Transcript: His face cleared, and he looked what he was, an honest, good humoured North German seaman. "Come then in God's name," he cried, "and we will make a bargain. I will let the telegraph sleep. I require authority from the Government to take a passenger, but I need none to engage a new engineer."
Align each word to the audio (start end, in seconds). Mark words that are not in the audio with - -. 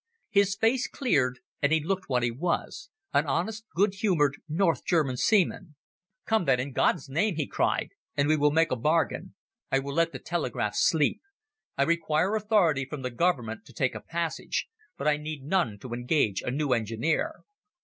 His 0.31 0.55
face 0.55 0.87
cleared, 0.87 1.41
and 1.61 1.71
he 1.71 1.79
looked 1.79 2.09
what 2.09 2.23
he 2.23 2.31
was, 2.31 2.89
an 3.13 3.27
honest, 3.27 3.65
good 3.75 3.93
humoured 3.93 4.39
North 4.49 4.83
German 4.83 5.15
seaman. 5.15 5.75
"Come 6.25 6.45
then 6.45 6.59
in 6.59 6.71
God's 6.73 7.07
name," 7.07 7.35
he 7.35 7.45
cried, 7.45 7.89
"and 8.17 8.27
we 8.27 8.35
will 8.35 8.49
make 8.49 8.71
a 8.71 8.75
bargain. 8.75 9.35
I 9.71 9.77
will 9.77 9.93
let 9.93 10.11
the 10.11 10.17
telegraph 10.17 10.73
sleep. 10.75 11.21
I 11.77 11.83
require 11.83 12.33
authority 12.33 12.85
from 12.87 13.03
the 13.03 13.11
Government 13.11 13.63
to 13.65 13.73
take 13.73 13.93
a 13.93 14.01
passenger, 14.01 14.65
but 14.97 15.07
I 15.07 15.17
need 15.17 15.43
none 15.43 15.77
to 15.81 15.93
engage 15.93 16.41
a 16.41 16.49
new 16.49 16.73
engineer." 16.73 17.41